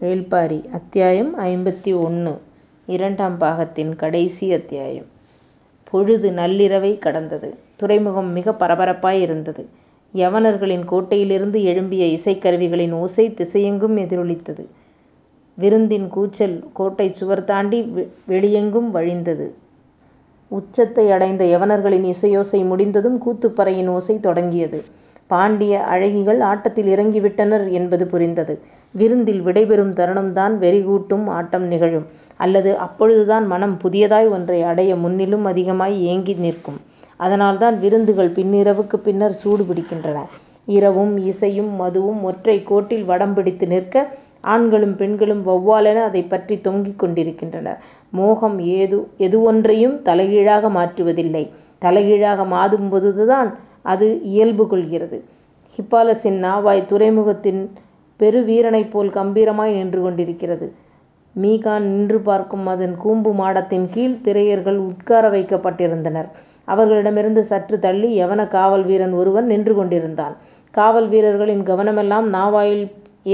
[0.00, 2.40] வேள்பாரி அத்தியாயம் ஐம்பத்தி ஒன்று
[2.86, 5.04] இரண்டாம் பாகத்தின் கடைசி அத்தியாயம்.
[5.84, 7.54] பொழுது நள்ளிரவை கடந்தது.
[7.76, 9.68] துறைமுகம் மிக பரபரப்பாய் இருந்தது.
[10.14, 14.66] யவனர்களின் கோட்டையிலிருந்து எழும்பிய இசைக்கருவிகளின் ஓசை திசையெங்கும் எதிரொலித்தது.
[15.54, 17.82] விருந்தின் கூச்சல் கோட்டை சுவர் தாண்டி
[18.28, 19.52] வெளியெங்கும் வழிந்தது.
[20.48, 24.82] உச்சத்தை அடைந்த யவனர்களின் இசையோசை முடிந்ததும் கூத்துப்பறையின் ஓசை தொடங்கியது.
[25.28, 28.54] பாண்டிய அழகிகள் ஆட்டத்தில் இறங்கிவிட்டனர் என்பது புரிந்தது.
[28.90, 32.06] விருந்தில் விடைபெறும் தருணம்தான் வெறிகூட்டும் ஆட்டம் நிகழும்.
[32.36, 36.80] அல்லது அப்பொழுதுதான் மனம் புதியதாய் ஒன்றை அடைய முன்னிலும் அதிகமாய் ஏங்கி நிற்கும்.
[37.16, 40.18] அதனால்தான் விருந்துகள் பின்னிரவுக்குப் பின்னர் சூடு பிடிக்கின்றன.
[40.66, 47.78] இரவும் இசையும் மதுவும் ஒற்றைக் கோட்டில் வடம் பிடித்து நிற்க, ஆண்களும் பெண்களும் வௌவாலென அதைப் பற்றித் தொங்கிக் கொண்டிருக்கின்றனர்.
[48.10, 48.58] மோகம்
[49.18, 51.50] எதுவொன்றையும் தலைகீழாக மாற்றுவதில்லை.
[51.78, 53.54] தலைகீழாக மாறும்போதுதான்
[53.88, 55.18] அது இயல்பு கொள்கிறது.
[55.74, 57.62] ஹிப்பாலஸின் நாவாய் துறைமுகத்தின்
[58.20, 60.66] பெருவீரனைப்போல் கம்பீரமாய் நின்று கொண்டிருக்கிறது.
[61.34, 66.28] மீகான் நின்று பார்க்கும் அதன் கூம்பு மாடத்தின் கீழ் திரையர்கள் உட்கார வைக்கப்பட்டிருந்தனர்.
[66.68, 70.34] அவர்களிடமிருந்து சற்று தள்ளி யவன காவல் வீரன் ஒருவன் நின்று கொண்டிருந்தான்.
[70.74, 72.84] காவல் வீரர்களின் கவனமெல்லாம் நாவாயில்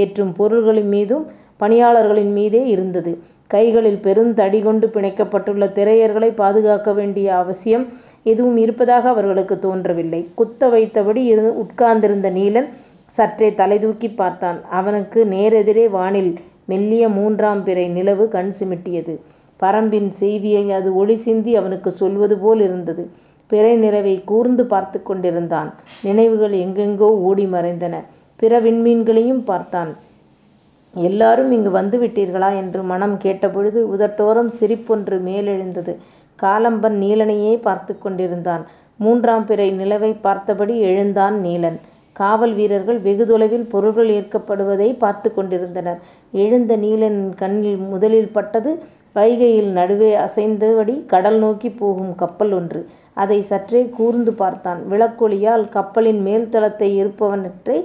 [0.01, 1.25] ஏற்றும் பொருள்களின் மீதும்
[1.65, 3.19] பணியாளர்களின் மீதே இருந்தது.
[3.47, 7.87] கைகளில் பெருந்தடி கொண்டு பிணைக்கப்பட்டுள்ள திரையர்களை பாதுகாக்க வேண்டிய அவசியம்
[8.23, 10.29] எதுவும் இருப்பதாக அவர்களுக்குத் தோன்றவில்லை.
[10.35, 12.69] குத்த வைத்தபடி உட்கார்ந்திருந்த நீலன்
[13.07, 14.61] சற்றே தலைதூக்கிப் பார்த்தான்.
[14.71, 19.19] அவனுக்கு நேரெதிரே வானில் மெல்லிய மூன்றாம் பிறை நிலவு கண் சிமிட்டியது.
[19.63, 23.11] பரம்பின் செய்தியை அது ஒளி சிந்தி அவனுக்குச் சொல்வது போல் இருந்தது
[23.47, 25.75] பிறை நிலவைக் கூர்ந்து பார்த்துக் கொண்டிருந்தான்.
[26.03, 27.95] நினைவுகள் எங்கெங்கோ ஓடி மறைந்தன.
[28.37, 29.97] பிற விண்மீன்களையும் பார்த்தான்.
[30.95, 35.97] எல்லாரும் இங்கு வந்துவிட்டீர்களா என்று மனம் கேட்டபொழுது உதட்டோரம் சிரிப்பொன்று மேலெழுந்தது.
[36.43, 38.67] காலம்பன் நீலனையே பார்த்துக் கொண்டிருந்தான்.
[38.97, 41.79] மூன்றாம் பிறை நிலவைப் பார்த்தபடி எழுந்தான் நீலன்.
[42.13, 45.99] காவல் வீரர்கள் வெகு தொலைவில் பொருள்கள் ஏற்றப்படுவதைப் பார்த்துக் கொண்டிருந்தனர்.
[46.33, 48.83] எழுந்த நீலனின் கண்ணில் முதலில் பட்டது
[49.15, 52.87] வைகையில் நடுவே அசைந்தபடி கடல் நோக்கிப் போகும் கப்பல் ஒன்று.
[53.15, 54.85] அதைச் சற்றே கூர்ந்து பார்த்தான்.
[54.91, 57.79] விளக்கொளியால் கப்பலின் மேல்தளத்தை இருப்பவற்றை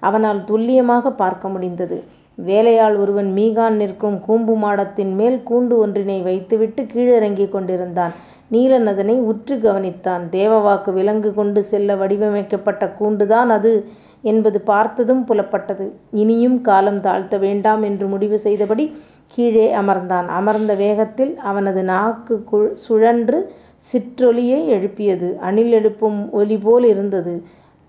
[0.00, 2.04] அவனால் துல்லியமாகப் பார்க்க முடிந்தது.
[2.34, 8.12] வேலையாள் ஒருவன் மீகான் நிற்கும் கூம்பு மாடத்தின் மேல் கூண்டு ஒன்றினை வைத்துவிட்டுக் கீழிறங்கிக் கொண்டிருந்தான்.
[8.52, 10.22] நீலன் அதனை உற்றுக் கவனித்தான்.
[10.30, 13.88] தேவவாக்கு விலங்கு கொண்டு செல்ல வடிவமைக்கப்பட்ட கூண்டுதான் அது
[14.22, 15.90] என்பது பார்த்ததும் புலப்பட்டது.
[16.10, 20.26] இனியும் காலம் தாழ்த்த வேண்டாம் என்று முடிவு செய்தபடி கீழே அமர்ந்தான்.
[20.26, 25.38] அமர்ந்த வேகத்தில் அவனது நாக்கு சுழன்று சிற்றொலியை எழுப்பியது.
[25.38, 27.42] அணில் எழுப்பும் ஒலிபோலிருந்தது.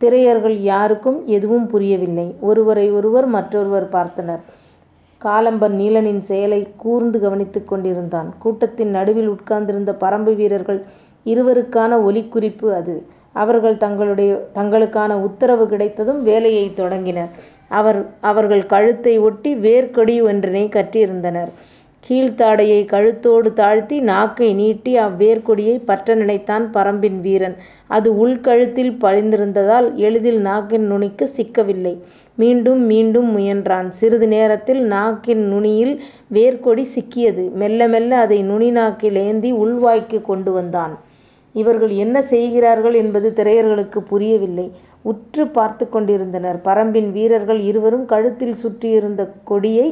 [0.04, 2.36] திரையர்கள் யாருக்கும் எதுவும் புரியவில்லை.
[2.42, 4.40] ஒருவரை ஒருவர் மற்றொருவர் பார்த்தனர்.
[5.24, 8.36] காலம்பன் நீலனின் செயலைக் கூர்ந்து கவனித்துக் கொண்டிருந்தான்.
[8.40, 10.84] கூட்டத்தின் நடுவில் உட்கார்ந்திருந்த பரம்பு வீரர்கள்
[11.26, 13.06] இருவருக்கான ஒலிக்குறிப்பு அது.
[13.34, 13.78] அவர்கள்
[14.54, 17.30] தங்களுக்கான உத்தரவு கிடைத்ததும் வேலையைத் தொடங்கினர்.
[18.22, 21.50] அவர்கள் கழுத்தை ஒட்டி வேர்க்கொடி ஒன்றினைக் கட்டியிருந்தனர்.
[22.04, 27.56] கீழ்த்தாடையைக் கழுத்தோடு தாழ்த்தி நாக்கை நீட்டி அவ்வேற்கொடியைப் பற்ற நினைத்தான் பரம்பின் வீரன்.
[27.90, 31.94] அது உள்கழுத்தில் பதிந்திருந்ததால் எளிதில் நாக்கின் நுனிக்குச் சிக்கவில்லை.
[32.38, 33.88] மீண்டும் மீண்டும் முயன்றான்.
[33.92, 35.96] சிறிது நேரத்தில் நாக்கின் நுனியில்
[36.34, 37.46] வேர்க்கொடி சிக்கியது.
[37.54, 40.96] மெல்ல மெல்ல அதை நுனி நாக்கில் ஏந்தி உள்வாய்க்குக் கொண்டு வந்தான்.
[41.56, 44.68] இவர்கள் என்ன செய்கிறார்கள் என்பது திரையர்களுக்குப் புரியவில்லை.
[45.06, 46.60] உற்றுப் பார்த்துக் கொண்டிருந்தனர்.
[46.64, 49.88] பரம்பின் வீரர்கள் இருவரும் கழுத்தில் சுற்றியிருந்த கொடியை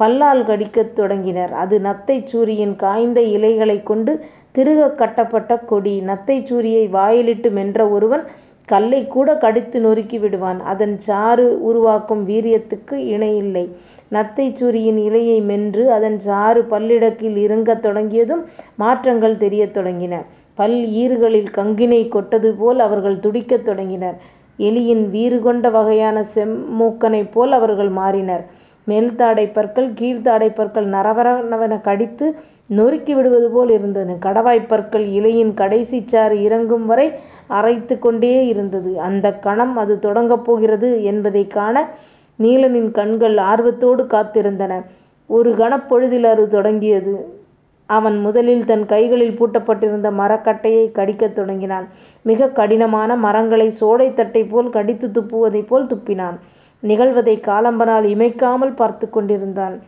[0.00, 1.52] பல்லால் கடிக்கத் தொடங்கினர்.
[1.62, 4.12] அது நத்தைச் சூரியின் காய்ந்த இலைகளைக் கொண்டு
[4.52, 6.02] திருகக் கட்டப்பட்ட கொடி.
[6.06, 8.24] நத்தைச் சூரியை வாயிலிட்டு மென்ற ஒருவன்
[8.68, 10.60] கல்லைக்கூடக் கடித்து நொறுக்கி விடுவான்.
[10.62, 13.64] அதன் சாறு உருவாக்கும் வீரியத்துக்கு இணையில்லை.
[14.12, 18.44] நத்தைச் சூரியின் இலையை மென்று அதன் சாறு பல்லிடுக்கில் இறங்கத் தொடங்கியதும்
[18.76, 20.14] மாற்றங்கள் தெரியத் தொடங்கின.
[20.54, 24.18] பல் ஈறுகளில் கங்கினை கொட்டது போல் அவர்கள் துடிக்கத் தொடங்கினர்.
[24.58, 28.44] எலியின் வீறு கொண்ட வகையான செம்மூக்கனைப் போல் அவர்கள் மாறினர்.
[28.90, 32.26] மேல்தாடைப் பற்கள் கீழ்த்தாடைப் பற்கள் நறநறவெனக் கடித்து
[32.70, 34.16] நொறுக்கி விடுவது போல் இருந்தன.
[34.20, 37.08] கடவாய்ப் பற்கள் இலையின் கடைசிச் சாறு இறங்கும் வரை
[37.50, 38.92] அரைத்துக் கொண்டேயிருந்தது.
[39.08, 41.76] அந்தக் கணம் அது தொடங்கப் போகிறது என்பதைக் காண
[42.38, 44.72] நீலனின் கண்கள் ஆர்வத்தோடு காத்திருந்தன.
[45.30, 47.14] ஒரு கணப்பொழுதில் அது தொடங்கியது.
[47.90, 51.88] அவன் முதலில் தன் கைகளில் பூட்டப்பட்டிருந்த மரக்கட்டையைக் கடிக்கத் தொடங்கினான்.
[52.22, 56.36] மிகக் கடினமான மரங்களைச் சோடை தட்டை போல் கடித்துத் துப்புவதைப் போல் துப்பினான்.
[56.82, 59.82] நிகழ்வதைக் காலம்பனால் இமைக்காமல் பார்த்துக் கொண்டிருந்தான்.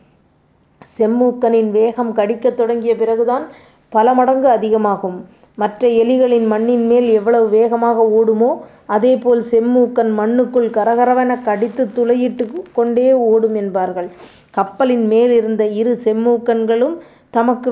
[0.98, 3.44] செம்மூக்கனின் வேகம் கடிக்கத் தொடங்கிய பிறகுதான்
[3.88, 5.26] பல மடங்கு அதிகமாகும்.
[5.54, 13.54] மற்ற எலிகளின் மண்ணின் மேல் எவ்வளவு வேகமாக ஓடுமோ அதேபோல் செம்மூக்கன் மண்ணுக்குள் கரகரவெனக் கடித்துத் துளையிட்டுக் கொண்டே ஓடும்
[13.54, 14.08] என்பார்கள்.
[14.50, 16.94] கப்பலின் மேலிருந்த இரு செம்மூக்கன்களும்
[17.34, 17.68] தமக்கு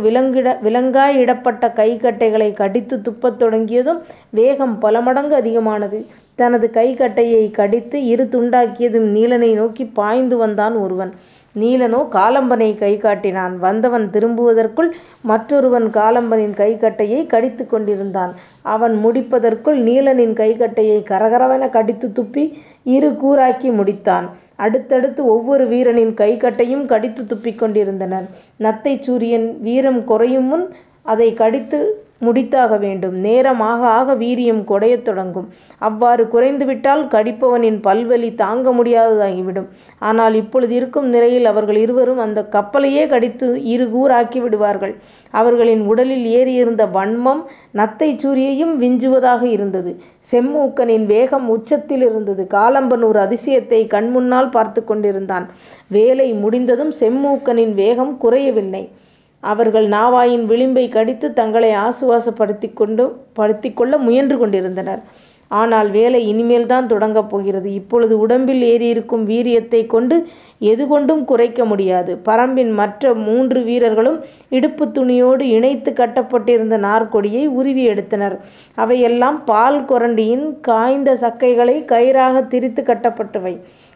[0.62, 5.98] விலங்காய் இடப்பட்ட கைக்கட்டைகளை கடித்துத் துப்பத் தொடங்கியதும் வேகம் பல மடங்கு அதிகமானது.
[6.38, 11.12] தனது கைக்கட்டையைக் கடித்து இரு துண்டாக்கியதும் நீலனை நோக்கிப் பாய்ந்து வந்தான் ஒருவன்.
[11.54, 13.58] நீலனோ காலம்பனை கை காட்டினான்.
[13.58, 18.34] வந்தவன் திரும்புவதற்குள் மற்றொருவன் காலம்பனின் கைக்கட்டையைக் கடித்துக் கொண்டிருந்தான்.
[18.62, 22.44] அவன் முடிப்பதற்குள் நீலனின் கைக்கட்டையைக் கரகரவெனக் கடித்துத் துப்பி
[22.84, 24.26] இரு கூறாக்கி முடித்தான்.
[24.56, 28.26] அடுத்தடுத்து ஒவ்வொரு வீரனின் கைக்கட்டையும் கடித்துத் துப்பிக் கொண்டிருந்தனர்.
[28.60, 30.64] நத்தைச் சூரியன் வீரம் குறையுமுன்
[31.02, 33.14] அதைக் கடித்து முடித்தாக வேண்டும்.
[33.14, 35.48] நேரம் ஆக ஆக வீரியம் குறையத் தொடங்கும்.
[35.78, 39.68] அவ்வாறு குறைந்துவிட்டால் கடிப்பவனின் பல்வலி தாங்க முடியாததாகிவிடும்.
[39.98, 44.94] ஆனால் இப்பொழுது இருக்கும் நிலையில் அவர்கள் இருவரும் அந்த கப்பலையே கடித்து இரு கூறாக்கிவிடுவார்கள்.
[45.30, 47.42] அவர்களின் உடலில் ஏறியிருந்த வன்மம்
[47.74, 50.00] நத்தைச் சூரியையும் விஞ்சுவதாக இருந்தது.
[50.32, 52.46] செம்மூக்கனின் வேகம் உச்சத்திலிருந்தது.
[52.46, 55.48] காலம்பன் ஒரு அதிசயத்தை கண்முன்னால் பார்த்து கொண்டிருந்தான்.
[55.88, 58.92] வேலை முடிந்ததும் செம்மூக்கனின் வேகம் குறையவில்லை.
[59.40, 65.02] அவர்கள் நாவாயின் விளிம்பைக் கடித்துத் தங்களை ஆசுவாசப்படுத்திக் கொள்ள முயன்று கொண்டிருந்தனர்.
[65.52, 67.72] ஆனால் வேலை இனிமேல்தான் தொடங்கப் போகிறது.
[67.74, 70.16] இப்பொழுது உடம்பில் ஏறியிருக்கும் வீரியத்தைக் கொண்டு
[70.60, 72.20] எதுகொண்டும் குறைக்க முடியாது.
[72.24, 74.18] பரம்பின் மற்ற மூன்று வீரர்களும்
[74.50, 78.36] இடுப்புத் துணியோடு இணைத்துக் கட்டப்பட்டிருந்த நார்க்கொடியை உருவி எடுத்தனர்.
[78.74, 83.54] அவையெல்லாம் பால் கொரண்டியின் காய்ந்த சக்கைகளைக் கயிறாகத் திரித்துக் கட்டப்பட்டவை.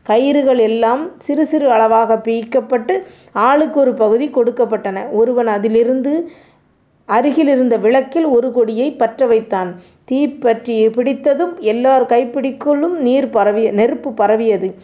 [0.08, 2.94] கயிறுகள் எல்லாம் சிறு சிறு அளவாகப் பிய்க்கப்பட்டு
[3.74, 4.98] ஒரு பகுதி கொடுக்கப்பட்டன.
[5.12, 6.12] ஒருவன் அதிலிருந்து
[7.08, 9.74] அருகிலிருந்த விளக்கில் ஒரு கொடியைப் பற்ற வைத்தான்.
[10.04, 12.96] தீ பற்றி பிடித்ததும் எல்லார் கைப்பிடிக்குள்ளும்
[13.72, 14.74] நெருப்பு பரவியது.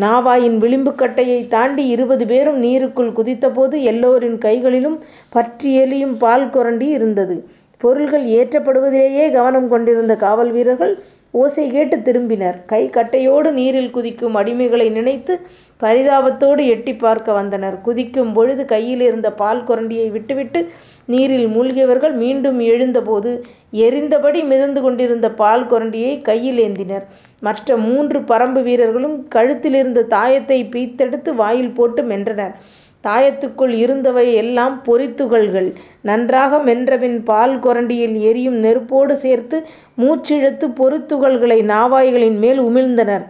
[0.00, 7.44] நாவாயின் விளிம்புக்கட்டையைத் தாண்டி இருபது பேரும் நீருக்குள் குதித்தபோது எல்லோரின் கைகளிலும் பற்றி எரியும் பால் கொரண்டி இருந்தது.
[7.78, 10.98] பொருள்கள் ஏற்றப்படுவதிலேயே கவனம் கொண்டிருந்த காவல் வீரர்கள்
[11.38, 12.58] ஓசை கேட்டு திரும்பினர்.
[12.66, 15.34] கை கட்டையோடு நீரில் குதிக்கும் அடிமைகளை நினைத்து
[15.80, 17.80] பரிதாபத்தோடு எட்டிப் பார்க்க வந்தனர்.
[17.80, 20.60] குதிக்கும் பொழுது கையிலிருந்த பால் கொரண்டியை விட்டுவிட்டு
[21.08, 23.32] நீரில் மூழ்கியவர்கள் மீண்டும் எழுந்தபோது
[23.76, 27.04] எரிந்தபடி மிதந்து கொண்டிருந்த பால் குரண்டியை கையில் ஏந்தினர்.
[27.42, 32.54] மற்ற மூன்று பரம்பு வீரர்களும் கழுத்திலிருந்த தாயத்தை பிய்த்தெடுத்து வாயில் போட்டு மென்றனர்.
[33.04, 35.72] தாயத்துக்குள் இருந்தவை எல்லாம் பொறித்துகள்கள்.
[36.00, 39.66] நன்றாக மென்றபின் பால் கொரண்டியில் எரியும் நெருப்போடு சேர்த்து
[39.98, 43.24] மூச்சிழுத்துப் பொறித்துகள்களை நாவாய்களின் மேல் உமிழ்ந்தனர்.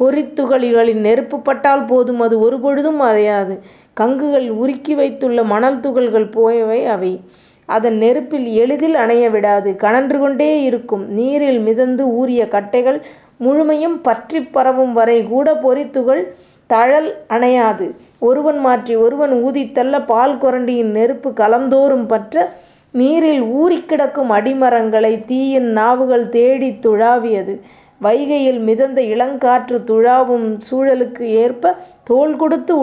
[0.00, 3.58] பொறித்துகளின் நெருப்புப் பட்டால் போதும் அது ஒருபொழுதும் அணையாது.
[4.00, 7.20] கங்குகள் உருக்கி வைத்துள்ள மணல் துகள்கள் போயவை அவை.
[7.66, 9.76] அதன் நெருப்பில் எளிதில் அணைய விடாது.
[9.76, 11.10] கனன்று கொண்டே இருக்கும்.
[11.10, 13.00] நீரில் மிதந்து ஊறிய கட்டைகள்
[13.38, 16.22] முழுமையும் பற்றிப் பரவும் வரைகூட பொறித்துகள்
[16.66, 17.86] தழல் அணையாது.
[18.18, 22.52] ஒருவன் மாற்றி ஒருவன் ஊதித் தள்ள பால் கொரண்டியின் நெருப்பு களம்தோறும் பற்ற
[22.92, 27.60] நீரில் ஊறிக் கிடக்கும் அடிமரங்களைத் தீயின் நாவுகள் தேடித் துழாவியது.
[28.00, 31.74] வைகையில் மிதந்த இளங்காற்று துழாவும் சூழலுக்கு ஏற்ப
[32.04, 32.78] தோள் கொடுத்து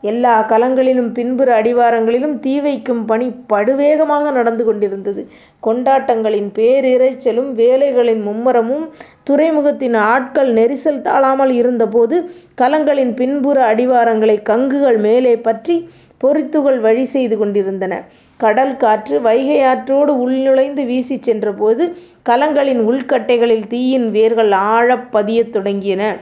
[0.00, 5.28] எல்லா கலங்களிலும் பின்புற அடிவாரங்களிலும் தீ வைக்கும் பணி படுவேகமாக நடந்து கொண்டிருந்தது.
[5.62, 8.86] கொண்டாட்டங்களின் பேரிரைச்சலும் வேலைகளின் மும்முரமும்
[9.22, 12.30] துறைமுகத்தின் ஆட்கள் நெரிசல் தாழாமல் இருந்தபோது
[12.60, 15.88] கலங்களின் பின்புற அடிவாரங்களை கங்குகள் மேலே பற்றி
[16.24, 18.04] பொறித்துகள் வழி செய்து கொண்டிருந்தன.
[18.36, 21.96] கடல் காற்று வைகை ஆற்றோடு உள்நுழைந்து வீசிச் சென்றபோது
[22.28, 26.16] கலங்களின் உள்கட்டைகளில் தீயின் வேர்கள் ஆழப் பதியத் தொடங்கின.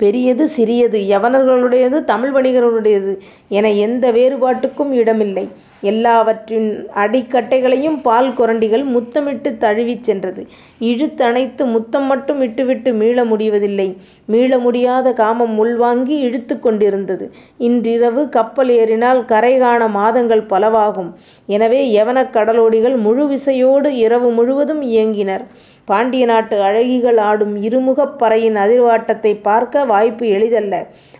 [0.00, 3.12] பெரியது சிறியது யவனர்களுடையது தமிழ் வணிகர்களுடையது
[3.48, 5.44] என எந்த வேறுபாட்டுக்கும் இடமில்லை.
[5.82, 10.42] எல்லாவற்றின் அடிக்கட்டைகளையும் பால் கொரண்டிகள் முத்தமிட்டுத் தழுவிச் சென்றது.
[10.80, 13.88] இழுத்தணைத்து முத்தம் மட்டும் இட்டுவிட்டு மீள முடிவதில்லை.
[14.26, 17.26] மீள முடியாத காமம் உள்வாங்கி இழுத்துக் கொண்டிருந்தது.
[17.60, 21.10] இன்றிரவு கப்பல் ஏறினால் கரை காண மாதங்கள் பலவாகும்.
[21.48, 25.46] எனவே யவனக் கடலோடிகள் முழு விசையோடு இரவு முழுவதும் இயங்கினர்.
[25.86, 30.74] பாண்டிய நாட்டு அழகிகள் ஆடும் இருமுகப் பறையின் அதிர்வாட்டத்தைப் பார்க்க வாய்ப்பு எளிதல்ல.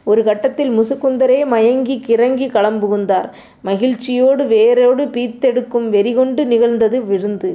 [0.04, 3.28] ஒரு கட்டத்தில் முசுகுந்தரே மயங்கிக் கிறங்கி களம் புகுந்தார்.
[3.62, 7.50] மகிழ்ச்சியோடு வேரோடு பீத்தெடுக்கும் வெறிகொண்டு நிகழ்ந்தது விருந்து.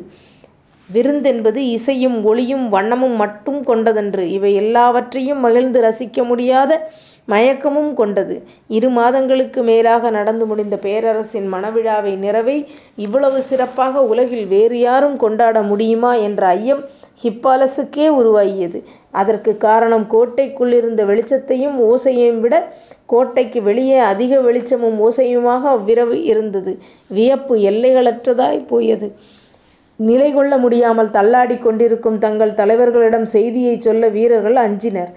[0.90, 4.30] விருந்தென்பது இசையும் ஒளியும் வண்ணமும் மட்டும் கொண்டதன்று.
[4.32, 6.72] இவை எல்லாவற்றையும் மகிழ்ந்து ரசிக்க முடியாத
[7.28, 8.36] மயக்கமும் கொண்டது.
[8.68, 12.58] இரு மாதங்களுக்கு மேலாக நடந்து முடிந்த பேரரசின் மணவிழாவை நிறைவை
[12.96, 16.84] இவ்வளவு சிறப்பாக உலகில் வேறு யாரும் கொண்டாட முடியுமா என்ற ஐயம்
[17.24, 18.84] ஹிப்பாலஸுக்கே உருவாகியது.
[19.12, 22.64] அதற்குக் காரணம் கோட்டைக்குள்ளிருந்த வெளிச்சத்தையும் ஓசையையும்விடக்
[23.06, 26.78] கோட்டைக்கு வெளியே அதிக வெளிச்சமும் ஓசையுமாக அவ்விரவு இருந்தது.
[27.08, 29.16] வியப்பு எல்லைகளற்றதாய்ப் போயது.
[29.96, 35.12] நிலைகொள்ள முடியாமல் தள்ளாடிக் கொண்டிருக்கும் தங்கள் தலைவர்களிடம் செய்தியைச் சொல்ல வீரர்கள் அஞ்சினர்.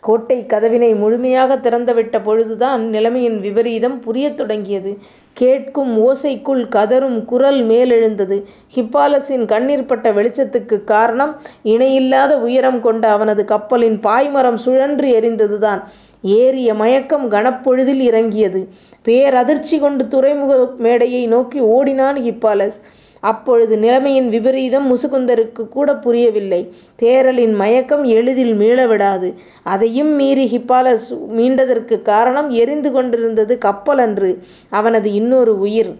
[0.00, 4.98] கோட்டைக் கதவினை முழுமையாகத் திறந்துவிட்ட பொழுதுதான் நிலைமையின் விபரீதம் புரியத் தொடங்கியது.
[5.32, 8.42] கேட்கும் ஓசைக்குள் கதறும் குரல் மேலெழுந்தது.
[8.74, 15.82] ஹிப்பாலஸின் கண்ணிற்பட்ட வெளிச்சத்துக்குக் காரணம் இணையில்லாத உயரம் கொண்ட அவனது கப்பலின் பாய்மரம் சுழன்று எரிந்ததுதான்.
[16.22, 18.68] ஏறிய மயக்கம் கணப்பொழுதில் இறங்கியது.
[19.04, 22.80] பேரதிர்ச்சி கொண்டு துறைமுக மேடையை நோக்கி ஓடினான் ஹிப்பாலஸ்.
[23.20, 26.72] அப்பொழுது நிலைமையின் விபரீதம் முசுகுந்தருக்கு கூட புரியவில்லை.
[27.02, 29.34] தேறலின் மயக்கம் எளிதில் மீளவிடாது.
[29.62, 34.38] அதையும் மீறி ஹிப்பாலஸ் மீண்டதற்குக் காரணம் எரிந்து கொண்டிருந்தது கப்பலன்று
[34.70, 35.92] அவனது இன்னொரு உயிர்.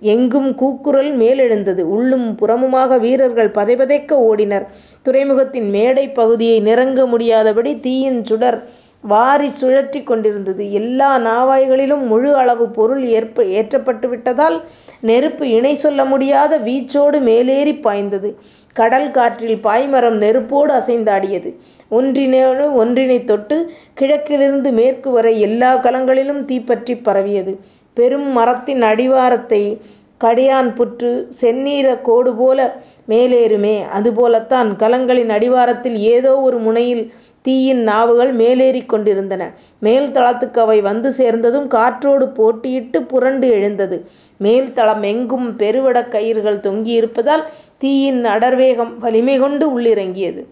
[0.00, 1.80] எங்கும் கூக்குரல் மேலெழுந்தது.
[1.80, 4.66] உள்ளும் புறமுமாக வீரர்கள் பதைபதைக்க ஓடினர்.
[5.02, 8.68] துறைமுகத்தின் மேடைப் பகுதியை நெருங்க முடியாதபடி தீயின் சுடர்
[9.08, 10.72] வாரிச் சுழற்றிக் கொண்டிருந்தது.
[10.72, 13.02] எல்லா நாவாய்களிலும் முழு அளவு பொருள்
[13.50, 14.62] ஏற்றப்பட்டு விட்டதால்
[15.00, 18.30] நெருப்பு இணை சொல்ல முடியாத வீச்சோடு மேலேறிப் பாய்ந்தது.
[18.72, 21.50] கடல் காற்றில் பாய்மரம் நெருப்போடு அசைந்தாடியது.
[21.90, 27.58] ஒன்றினோடு ஒன்றினைத் தொட்டு, கிழக்கிலிருந்து மேற்கு வரை எல்லா கலங்களிலும் தீப்பற்றிப் பரவியது.
[27.94, 29.62] பெரும் மரத்தின் அடிவாரத்தை
[30.20, 32.60] கடியான் புற்று செந்நிறக் கோடுபோல
[33.08, 37.02] மேலேறுமே அதுபோலத்தான் கலங்களின் அடிவாரத்தில் ஏதோ ஒரு முனையில்
[37.44, 39.42] தீயின் நாவுகள் மேலேறிக் கொண்டிருந்தன.
[39.78, 43.98] மேல் தளத்துக்கு அவை வந்து சேர்ந்ததும் காற்றோடு போட்டியிட்டுப் புரண்டு எழுந்தது.
[44.40, 47.44] மேல் தளம் எங்கும் கயிர்கள் கயிறுகள் தொங்கியிருப்பதால்
[47.78, 50.42] தீயின் அடர்வேகம் வலிமை கொண்டு உள்ளிறங்கியது.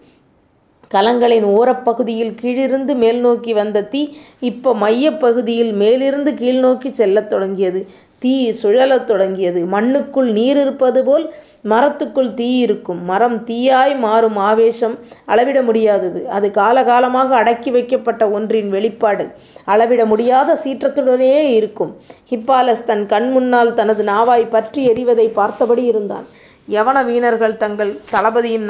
[0.91, 4.01] கலங்களின் ஓரப் பகுதியில் கீழிருந்து மேல்நோக்கி வந்த தீ
[4.41, 7.79] இப்போ மையப்பகுதியில் மேலிருந்து கீழ்நோக்கிச் செல்லத் தொடங்கியது.
[8.25, 9.61] தீ சுழலத் தொடங்கியது.
[9.65, 11.25] மண்ணுக்குள் நீர் இருப்பது போல்
[11.69, 13.01] மரத்துக்குள் தீ இருக்கும்.
[13.03, 16.21] மரம் தீயாய் மாறும் ஆவேசம் அளவிட முடியாதது.
[16.37, 19.25] அது காலகாலமாக அடக்கி வைக்கப்பட்ட ஒன்றின் வெளிப்பாடு.
[19.65, 21.91] அளவிட முடியாத சீற்றத்துடனே இருக்கும்.
[22.31, 26.25] ஹிப்பாலஸ் தன் கண் முன்னால் தனது நாவாய் பற்றி எரிவதைப் பார்த்தபடி இருந்தான்.
[26.69, 28.69] யவன வீணர்கள் தங்கள் தளபதியின்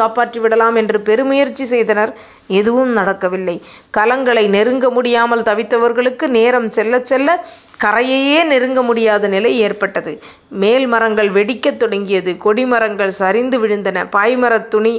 [0.00, 2.12] காப்பாற்றி விடலாம் என்று பெருமுயற்சி செய்தனர்.
[2.58, 3.54] எதுவும் நடக்கவில்லை.
[3.96, 7.30] கலங்களை நெருங்க முடியாமல் தவித்தவர்களுக்கு நேரம் செல்லச் செல்ல
[7.80, 10.12] கரையையே நெருங்க முடியாத நிலை ஏற்பட்டது.
[10.54, 12.32] மேல் மரங்கள் வெடிக்கத் தொடங்கியது.
[12.44, 14.04] கொடிமரங்கள் சரிந்து விழுந்தன.
[14.12, 14.94] பாய்மரத் துணி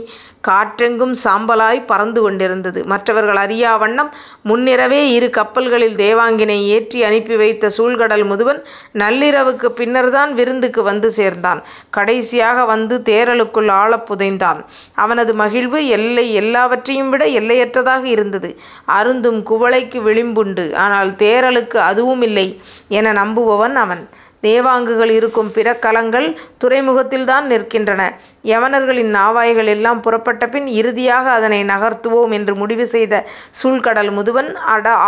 [0.48, 2.86] காற்றெங்கும் சாம்பலாய்ப் பறந்து கொண்டிருந்தது.
[2.86, 4.12] மற்றவர்கள் அறியா வண்ணம்
[4.44, 8.60] முன்னிரவே இரு கப்பல்களில் தேவாங்கினை ஏற்றி அனுப்பி வைத்த சூழ்கடல் முதுவன்
[8.94, 11.62] நள்ளிரவுக்குப் பின்னர்தான் விருந்துக்கு வந்து சேர்ந்தான்.
[11.90, 14.62] கடைசியாக வந்து தேறலுக்குள் ஆழப் புதைந்தான்.
[14.96, 18.52] அவனது மகிழ்வு எல்லை எல்லாவற்றையும் விட எல்லையற்றதாக இருந்தது.
[18.98, 20.68] அருந்தும் குவளைக்கு விளிம்புண்டு.
[20.78, 22.48] ஆனால் தேறலுக்கு அதுவுமில்லை
[22.88, 24.10] என நம்புபவன் அவன்.
[24.44, 26.28] தேவாங்குகள் இருக்கும் பிற கலங்கள்
[26.64, 28.02] துறைமுகத்தில்தான் நிற்கின்றன.
[28.44, 33.24] யவனர்களின் நாவாய்கள் எல்லாம் புறப்பட்டபின் இறுதியாக அதனை நகர்த்துவோம் என்று முடிவு செய்த
[33.64, 34.54] சூழ்கடல் முதுவன்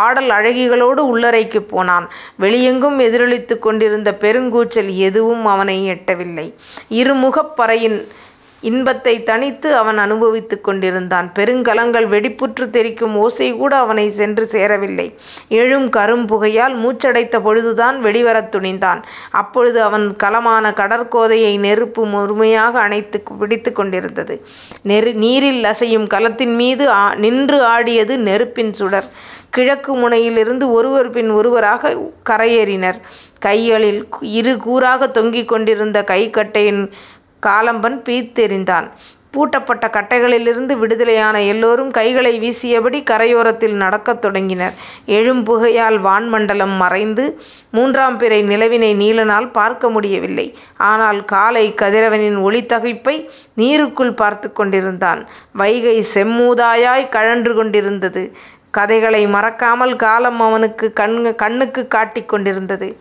[0.06, 2.10] ஆடல் அழகிகளோடு உள்ளறைக்குப் போனான்.
[2.40, 6.48] வெளியெங்கும் எதிரொலித்துக் கொண்டிருந்த பெருங்கூச்சல் எதுவும் அவனை எட்டவில்லை.
[6.90, 8.00] இருமுகப் பறையின்
[8.62, 11.32] இன்பத்தைத் தனித்து அவன் அனுபவித்துக் கொண்டிருந்தான்.
[11.40, 15.08] பெருங்கலங்கள் வெடிப்புற்றுத் தெறிக்கும் ஓசைகூட அவனைச் சென்று சேரவில்லை.
[15.50, 19.02] எழும் கரும்புகையால் மூச்சடைத்த பொழுதுதான் வெளிவரத் துணிந்தான்.
[19.32, 24.36] அப்பொழுது அவன் கலமான கடற்கோதையை நெருப்பு முழுமையாக அணைத்துப் பிடித்துக் கொண்டிருந்தது.
[25.24, 26.86] நீரில் அசையும் கலத்தின்மீது
[27.16, 29.10] நின்று ஆடியது நெருப்பின் சுடர்.
[29.50, 32.00] கிழக்கு முனையிலிருந்து ஒருவர் பின் ஒருவராகக்
[32.30, 33.00] கரையேறினர்.
[33.40, 36.82] கைகளில் இரு கூறாகத் தொங்கிக் கொண்டிருந்த கைக்கட்டையின்
[37.46, 38.90] காலம்பன் பீத்தெறிந்தான்
[39.38, 44.74] பூட்டப்பட்ட கட்டைகளிலிருந்து விடுதலையான எல்லோரும் கைகளை வீசியபடி கரையோரத்தில் நடக்கத் தொடங்கினர்.
[45.06, 47.40] எழும் புகையால் வான்மண்டலம் மறைந்து,
[47.72, 50.58] மூன்றாம் பிறை நிலவினை நீலனால் பார்க்க முடியவில்லை.
[50.78, 55.28] ஆனால் காலை கதிரவனின் ஒளித்தகைப்பை நீருக்குள் பார்த்துக் கொண்டிருந்தான்.
[55.54, 58.36] வைகை செம்மூதாயாய் கழன்று கொண்டிருந்தது.
[58.72, 60.96] கதைகளை மறக்காமல் காலம் அவனுக்குக்
[61.38, 63.00] கண்ணுக்குக் காட்டிக் கொண்டிருந்தது.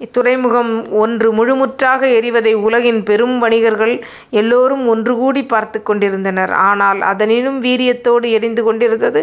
[0.00, 3.92] இத்துறைமுகம் ஒன்று முழுமுற்றாக எரிவதை உலகின் பெரும் வணிகர்கள்
[4.30, 6.52] எல்லோரும் ஒன்றுகூடிப் பார்த்துக் கொண்டிருந்தனர்.
[6.62, 9.20] ஆனால் அதனினும் வீரியத்தோடு எரிந்து கொண்டிருந்தது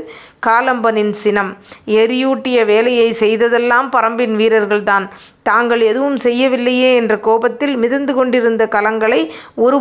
[0.47, 1.51] காலம்பனின் சினம்.
[1.95, 5.07] எரியூட்டிய வேலையைச் செய்ததெல்லாம் பரம்பின் வீரர்கள்தான்.
[5.43, 9.21] தாங்கள் எதுவும் செய்யவில்லையே என்ற கோபத்தில் மிதந்து கொண்டிருந்த கலங்களை
[9.57, 9.77] ஒரு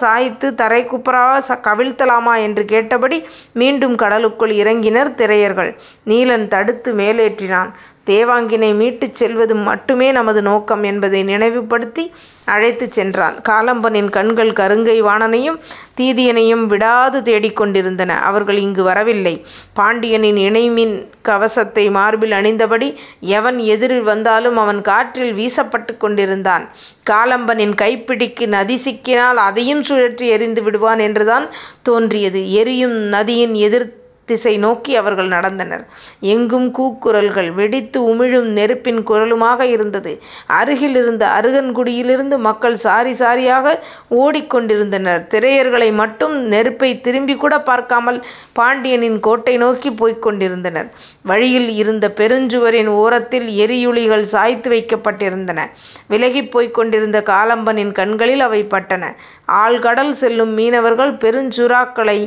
[0.00, 3.18] சாய்த்து சாய்த்துத் ச கவிழ்த்தலாமா என்று கேட்டபடி
[3.52, 5.70] மீண்டும் கடலுக்குள் இறங்கினர் திரையர்கள்.
[6.06, 7.70] நீலன் தடுத்து மேலேற்றினான்.
[8.06, 12.04] தேவாங்கினை மீட்டுச் செல்வது மட்டுமே நமது நோக்கம் என்பதை நினைவுபடுத்தி
[12.44, 13.34] அழைத்துச் சென்றான்.
[13.48, 15.58] காலம்பனின் கண்கள் கருங்கை வாணனையும்
[15.98, 18.12] தீதியனையும் விடாது தேடிக் கொண்டிருந்தன.
[18.20, 19.34] அவர்கள் இங்கு வரவில்லை.
[19.72, 22.88] பாண்டியனின் இணைமின் கவசத்தை மார்பில் அணிந்தபடி
[23.38, 26.64] எவன் எதிரில் வந்தாலும் அவன் காற்றில் வீசப்பட்டுக் கொண்டிருந்தான்.
[27.10, 31.46] காலம்பனின் கைப்பிடிக்கு நதி சிக்கினால் அதையும் சுழற்றி எறிந்து விடுவான் என்றுதான்
[31.82, 32.42] தோன்றியது.
[32.52, 33.88] எரியும் நதியின் எதிர்
[34.28, 35.84] திசை நோக்கி அவர்கள் நடந்தனர்.
[36.32, 37.48] எங்கும் கூக்குரல்கள்.
[37.52, 40.12] வெடித்து உமிழும் நெருப்பின் குரலுமாக இருந்தது.
[40.58, 43.74] அருகிலிருந்த அருகன்குடியிலிருந்து மக்கள் சாரி சாரியாக
[44.22, 45.22] ஓடிக் கொண்டிருந்தனர்.
[45.34, 48.18] திரையர்களை மட்டும் நெருப்பை திரும்பிக்கூட பார்க்காமல்
[48.52, 50.88] பாண்டியனின் கோட்டை நோக்கிப் போய்க் கொண்டிருந்தனர்.
[51.22, 55.60] வழியில் இருந்த பெருஞ்சுவரின் ஓரத்தில் எரியுளிகள் சாய்த்து வைக்கப்பட்டிருந்தன.
[56.10, 59.04] விலகிப் போய்க் கொண்டிருந்த காலம்பனின் கண்களில் அவை பட்டன.
[59.64, 62.18] ஆழ்கடல் செல்லும் மீனவர்கள் பெருஞ்சுறாக்களை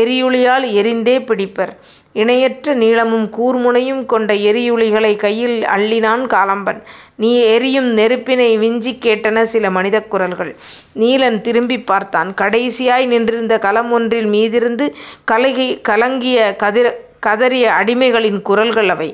[0.00, 1.47] எரியுளியால் எறிந்தே பிடிப்பர்.
[2.12, 6.80] இணையற்ற நீளமும் கூர்முனையும் கொண்ட எரியுளிகளை கையில் அள்ளினான் காலம்பன்.
[7.16, 10.52] நீ எரியும் நெருப்பினை விஞ்சிக் கேட்டன சில மனிதக் குரல்கள்.
[10.96, 12.34] நீலன் திரும்பிப் பார்த்தான்.
[12.40, 14.86] கடைசியாய் நின்றிருந்த கலம் ஒன்றின் மீதிருந்து
[15.82, 16.38] கலங்கிய
[17.22, 19.08] கதறிய அடிமைகளின் குரல்கள் அவை.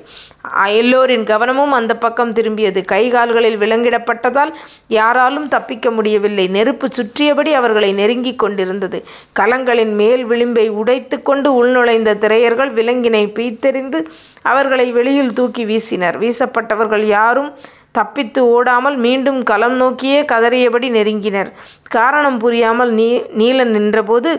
[0.73, 2.81] எல்லோரின் கவனமும் அந்தப் பக்கம் திரும்பியது.
[2.85, 4.53] கை கால்களில் விலங்கிடப்பட்டதால்
[4.91, 6.47] யாராலும் தப்பிக்க முடியவில்லை.
[6.49, 8.99] நெருப்பு சுற்றியபடி அவர்களை நெருங்கிக் கொண்டிருந்தது.
[9.41, 14.01] கலங்களின் மேல் விளிம்பை உடைத்துக் கொண்டு உள்நுழைந்த திரையர்கள் விலங்கினைப் பிய்த்தெறிந்து
[14.45, 16.19] அவர்களை வெளியில் தூக்கி வீசினர்.
[16.19, 17.51] வீசப்பட்டவர்கள் யாரும்
[17.93, 21.51] தப்பித்து ஓடாமல் மீண்டும் கலம் நோக்கியே கதறியபடி நெருங்கினர்.
[21.91, 22.93] காரணம் புரியாமல்
[23.37, 24.31] நீலன் நின்றபோது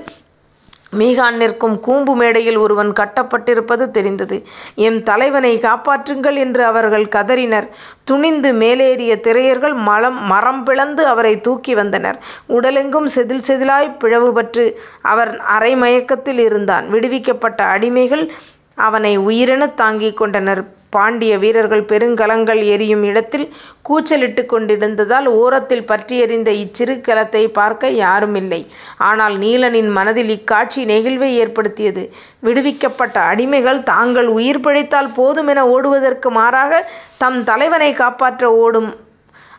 [0.98, 4.46] மீகான் நிற்கும் கூம்பு மேடையில் ஒருவன் கட்டப்பட்டிருப்பது தெரிந்தது.
[4.75, 7.68] எம் தலைவனை காப்பாற்றுங்கள் என்று அவர்கள் கதறினர்.
[8.04, 9.75] துணிந்து மேலேறிய திரையர்கள்
[10.24, 12.20] மரம் பிளந்து அவரைத் தூக்கி வந்தனர்.
[12.50, 16.90] உடலெங்கும் செதில் செதிலாய்ப் பிளவுபட்டு அவன் அரை மயக்கத்தில் இருந்தான்.
[16.90, 18.28] விடுவிக்கப்பட்ட அடிமைகள்
[18.75, 20.64] அவனை உயிரெனத் தாங்கிக் கொண்டனர்.
[20.96, 23.48] பாண்டிய வீரர்கள் பெருங்கலங்கள் எரியும் இடத்தில்
[23.82, 28.62] கூச்சலிட்டுக் கொண்டிருந்ததால் ஓரத்தில் பற்றியெரிந்த இச்சிறு கலத்தைப் பார்க்க யாருமில்லை.
[29.04, 32.04] ஆனால் நீலனின் மனதில் இக்காட்சி நெகிழ்வை ஏற்படுத்தியது.
[32.40, 36.72] விடுவிக்கப்பட்ட அடிமைகள் தாங்கள் உயிர் பிழைத்தால் போதுமென ஓடுவதற்கு மாறாக
[37.18, 38.90] தம் தலைவனைக் காப்பாற்ற ஓடும்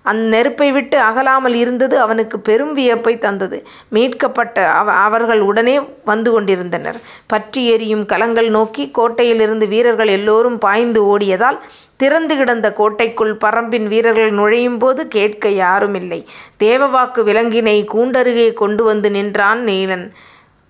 [0.07, 3.59] அந்நெருப்பை விட்டு அகலாமல் இருந்தது அவனுக்குப் பெரும் வியப்பைத் தந்தது.
[3.89, 4.59] மீட்கப்பட்ட
[5.01, 6.99] அவர்கள் உடனே வந்து கொண்டிருந்தனர்.
[7.27, 11.59] பற்றி எரியும் கலங்கள் நோக்கி கோட்டையிலிருந்து வீரர்கள் எல்லோரும் பாய்ந்து ஓடியதால்
[11.97, 16.21] திறந்து கிடந்த கோட்டைக்குள் பறம்பின் வீரர்கள் நுழையும்போது கேட்க யாருமில்லை.
[16.61, 20.07] தேவவாக்கு விலங்கினைக் கூண்டருகே கொண்டு வந்து நின்றான் நீலன்.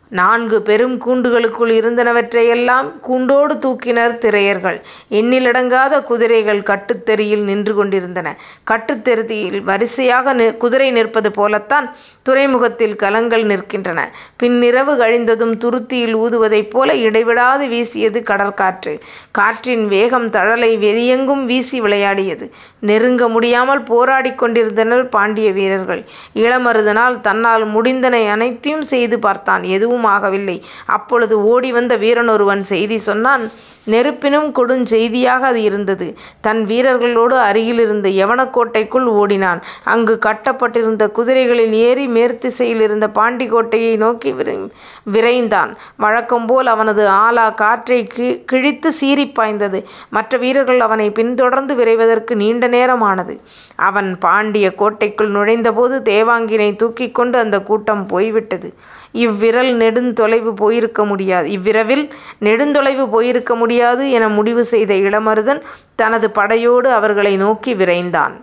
[0.09, 4.81] நான்கு பெரும் கூண்டுகளுக்குள் இருந்தனவற்றையெல்லாம் கூண்டோடு தூக்கினர் திரையர்கள்.
[5.11, 8.37] எண்ணிலடங்காத குதிரைகள் கட்டுத்தெறியில் நின்று கொண்டிருந்தன.
[8.71, 14.01] கட்டுத்தெரியில் வரிசையாக குதிரை நிற்பது போலத்தான் துறைமுகத்தில் கலங்கள் நிற்கின்றன.
[14.43, 19.01] பின்னிரவு கழிந்ததும் துருத்தியில் ஊதுவதைப் போல இடைவிடாது வீசியது கடற்காற்று.
[19.31, 22.51] காற்றின் வேகம் தழலை வெளியெங்கும் வீசி விளையாடியது.
[22.81, 26.05] நெருங்க முடியாமல் போராடிக் கொண்டிருந்தனர் பாண்டிய வீரர்கள்.
[26.35, 29.63] இளமருதனால் தன்னால் முடிந்தன அனைத்தையும் செய்து பார்த்தான்.
[29.63, 30.61] எதுவும் ஆகவில்லை.
[30.87, 33.51] அப்பொழுது ஓடிவந்த வீரனொருவன் செய்தி சொன்னான்.
[33.85, 36.17] நெருப்பினும் கொடுஞ் செய்தியாக அது இருந்தது.
[36.41, 39.63] தன் வீரர்களோடு அருகிலிருந்த யவனக்கோட்டைக்குள் ஓடினான்.
[39.85, 44.35] அங்கு கட்டப்பட்டிருந்த குதிரைகளில் ஏறி மேற்திசையிலிருந்த பாண்டி கோட்டையை நோக்கி
[45.13, 45.75] விரைந்தான்.
[45.97, 48.13] வழக்கம்போல் அவனது ஆலா காற்றைக்
[48.53, 49.87] கிழித்துச் சீறிப் பாய்ந்தது.
[50.09, 53.41] மற்ற வீரர்கள் அவனைப் பின்தொடர்ந்து விரைவதற்கு நீண்ட நேரம் ஆனது.
[53.77, 58.75] அவன் பாண்டிய கோட்டைக்குள் நுழைந்தபோது தேவாங்கினைத் தூக்கிக் கொண்டு அந்தக் கூட்டம் போய்விட்டது.
[59.17, 62.05] இவ்விரல் நெடுந்தொலைவு போயிருக்க முடியாது இவ்விரவில்
[62.41, 65.63] நெடுந்தொலைவு போயிருக்க முடியாது என முடிவு செய்த இளமருதன்
[65.97, 68.35] தனது படையோடு அவர்களை நோக்கி விரைந்தான்.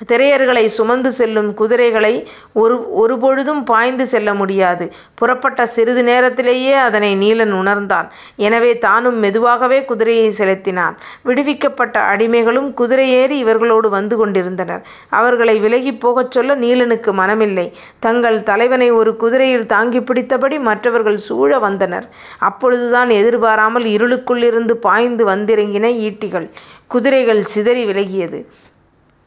[0.00, 4.92] திரையர்களை சுமந்து செல்லும் குதிரைகளை ஒரு ஒருபொழுதும் பாய்ந்து செல்ல முடியாது.
[5.14, 8.10] புறப்பட்ட சிறிது நேரத்திலேயே அதனை நீலன் உணர்ந்தான்.
[8.36, 10.96] எனவே தானும் மெதுவாகவே குதிரையை செலுத்தினான்.
[11.22, 14.82] விடுவிக்கப்பட்ட அடிமைகளும் குதிரையேறி இவர்களோடு வந்து கொண்டிருந்தனர்.
[15.10, 17.72] அவர்களை விலகிப் போகச் சொல்ல நீலனுக்கு மனமில்லை.
[17.98, 22.08] தங்கள் தலைவனை ஒரு குதிரையில் தாங்கி பிடித்தபடி மற்றவர்கள் சூழ வந்தனர்.
[22.38, 26.48] அப்பொழுதுதான் எதிர்பாராமல் இருளுக்குள்ளிருந்து பாய்ந்து வந்திறங்கின ஈட்டிகள்.
[26.86, 28.46] குதிரைகள் சிதறி விலகியது.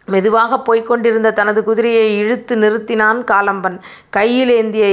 [0.09, 3.77] மெதுவாகப் போய்க் கொண்டிருந்த தனது குதிரையை இழுத்து நிறுத்தினான் காலம்பன்.
[4.09, 4.85] கையில் ஏந்திய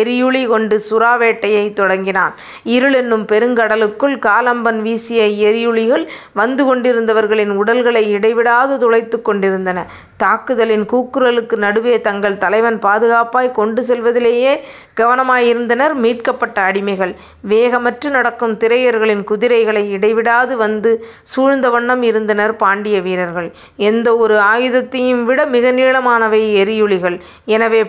[0.00, 2.34] எரியுளி கொண்டு சுறாவேட்டையை தொடங்கினான்.
[2.64, 9.78] இருள் என்னும் பெருங்கடலுக்குள் காலம்பன் வீசிய எரியுளிகள் வந்து கொண்டிருந்தவர்களின் உடல்களை இடைவிடாது துளைத்துக் கொண்டிருந்தன.
[10.16, 14.52] தாக்குதலின் கூக்குரலுக்கு நடுவே தங்கள் தலைவன் பாதுகாப்பாய்க் கொண்டு செல்வதிலேயே
[15.00, 17.12] கவனமாயிருந்தனர் மீட்கப்பட்ட அடிமைகள்.
[17.48, 20.90] வேகமற்று நடக்கும் திரையர்களின் குதிரைகளை இடைவிடாது வந்து
[21.22, 23.48] சூழ்ந்த வண்ணம் இருந்தனர் பாண்டிய வீரர்கள்.
[23.88, 27.16] எந்த ஒரு ஆயுதத்தையும் விட மிக நீளமானவை எரியுளிகள்.
[27.46, 27.80] எனவே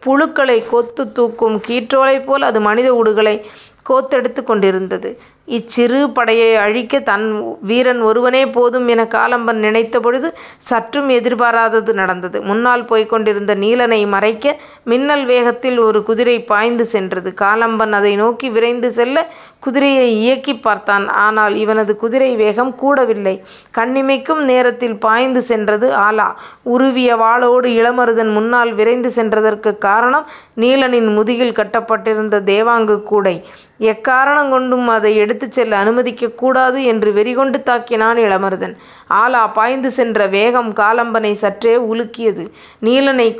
[0.00, 3.44] புழுக்களைக் கோத்துத் தூக்கும் கீற்றோலை போல் அது மனித உடல்களைக்
[3.86, 5.10] கோத்தெடுத்துக் கொண்டிருந்தது.
[5.48, 7.24] இச்சிறு படையை அழிக்கத் தன்
[7.60, 10.28] வீரன் ஒருவனே போதும் எனக் காலம்பன் நினைத்தபொழுது
[10.58, 12.42] சற்றும் எதிர்பாராதது நடந்தது.
[12.42, 17.34] முன்னால் போய்க் கொண்டிருந்த நீலனை மறைக்க மின்னல் வேகத்தில் ஒரு குதிரை பாய்ந்து சென்றது.
[17.40, 19.26] காலம்பன் அதை நோக்கி விரைந்து செல்ல
[19.60, 21.08] குதிரையை இயக்கிப் பார்த்தான்.
[21.08, 23.34] ஆனால் இவனது குதிரை வேகம் கூடவில்லை.
[23.78, 26.28] கண்ணிமைக்கும் நேரத்தில் பாய்ந்து சென்றது ஆலா.
[26.62, 30.26] உருவிய வாளோடு இளமருதன் முன்னால் விரைந்து சென்றதற்குக் காரணம்
[30.56, 33.36] நீலனின் முதுகில் கட்டப்பட்டிருந்த தேவாங்கு கூடை.
[33.82, 38.76] எக்காரணங் கொண்டும் அதை எடுத்துச் செல்ல அனுமதிக்கக் கூடாது என்று வெறிகொண்டு தாக்கினான் இளமருதன்.
[39.10, 42.46] ஆலா பாய்ந்து சென்ற வேகம் காலம்பனை சற்றே உலுக்கியது.
[42.82, 43.36] நீலனை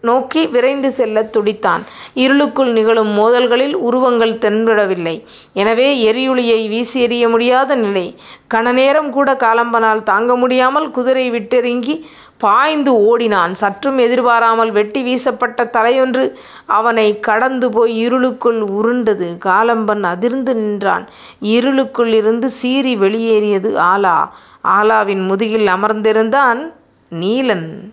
[0.00, 1.82] நோக்கி விரைந்து செல்லத் துடித்தான்.
[2.14, 5.24] இருளுக்குள் நிகழும் மோதல்களில் உருவங்கள் தென்படவில்லை.
[5.52, 8.16] எனவே எரியுளியை வீசி எறிய முடியாத நிலை.
[8.54, 12.06] கணநேரம் கூட காலம்பனால் தாங்க முடியாமல் குதிரை விட்டெறிங்கி
[12.38, 13.54] பாய்ந்து ஓடினான்.
[13.54, 16.32] சற்றும் எதிர்பாராமல் வெட்டி வீசப்பட்ட தலையொன்று
[16.66, 19.38] அவனை கடந்து போய் இருளுக்குள் உருண்டது.
[19.44, 21.08] காலம்பன் அதிர்ந்து நின்றான்.
[21.40, 24.28] இருளுக்குள் இருந்து சீறி வெளியேறியது ஆலா.
[24.62, 26.72] ஆலாவின் முதுகில் அமர்ந்திருந்தான்
[27.10, 27.92] நீலன்.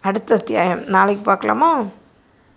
[0.00, 1.84] அடுத்த அத்தியாயம் நாளைக்கு பார்க்கலாமா?